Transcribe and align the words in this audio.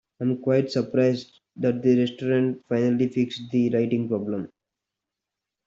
I 0.19 0.23
am 0.23 0.39
quite 0.39 0.71
surprised 0.71 1.41
that 1.57 1.83
the 1.83 1.99
restaurant 1.99 2.65
finally 2.67 3.07
fixed 3.07 3.43
the 3.51 3.69
lighting 3.69 4.07
problem. 4.09 4.51